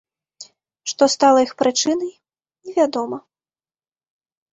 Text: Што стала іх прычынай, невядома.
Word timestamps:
Што 0.93 1.03
стала 1.15 1.39
іх 1.47 1.51
прычынай, 1.61 2.09
невядома. 2.71 3.17